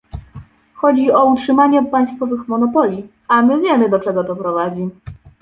[0.73, 4.89] Chodzi tu o utrzymanie państwowych monopoli, a my wiemy, do czego to prowadzi